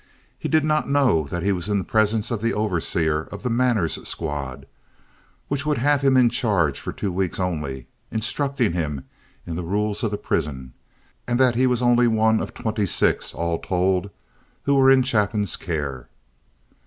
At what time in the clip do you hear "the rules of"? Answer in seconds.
9.55-10.09